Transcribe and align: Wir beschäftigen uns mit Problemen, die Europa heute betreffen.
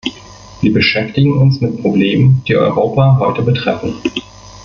Wir 0.61 0.73
beschäftigen 0.73 1.37
uns 1.37 1.61
mit 1.61 1.79
Problemen, 1.79 2.41
die 2.47 2.55
Europa 2.55 3.19
heute 3.19 3.43
betreffen. 3.43 3.93